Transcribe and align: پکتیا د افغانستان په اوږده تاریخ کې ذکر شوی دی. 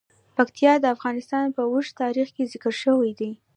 پکتیا 0.35 0.73
د 0.79 0.85
افغانستان 0.95 1.45
په 1.55 1.61
اوږده 1.69 1.95
تاریخ 2.01 2.27
کې 2.35 2.49
ذکر 2.53 2.73
شوی 2.83 3.11
دی. 3.19 3.31